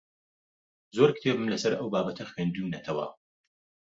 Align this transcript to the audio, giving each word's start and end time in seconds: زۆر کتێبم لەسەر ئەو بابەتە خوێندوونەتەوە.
زۆر 0.95 1.09
کتێبم 1.15 1.47
لەسەر 1.53 1.73
ئەو 1.77 1.87
بابەتە 1.93 2.23
خوێندوونەتەوە. 2.31 3.05